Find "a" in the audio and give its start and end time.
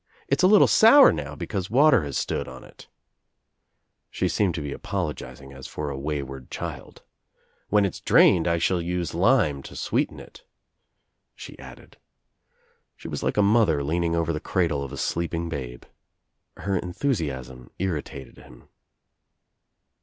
0.41-0.47, 5.91-5.99, 13.37-13.43, 14.91-14.97